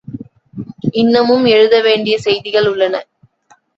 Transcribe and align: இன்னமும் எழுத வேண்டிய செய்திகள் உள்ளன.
இன்னமும் 0.93 1.45
எழுத 1.45 1.81
வேண்டிய 1.81 2.17
செய்திகள் 2.19 2.67
உள்ளன. 2.67 2.95